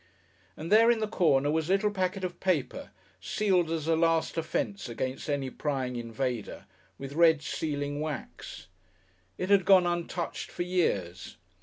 And 0.57 0.71
there, 0.71 0.89
in 0.89 0.99
the 0.99 1.07
corner, 1.07 1.51
was 1.51 1.69
a 1.69 1.73
little 1.73 1.91
packet 1.91 2.23
of 2.23 2.39
paper, 2.39 2.89
sealed 3.19 3.69
as 3.69 3.85
a 3.85 3.95
last 3.95 4.33
defence 4.33 4.89
against 4.89 5.29
any 5.29 5.51
prying 5.51 5.95
invader, 5.95 6.65
with 6.97 7.13
red 7.13 7.43
sealing 7.43 8.01
wax. 8.01 8.65
It 9.37 9.51
had 9.51 9.63
gone 9.63 9.85
untouched 9.85 10.49
for 10.49 10.63
years. 10.63 11.37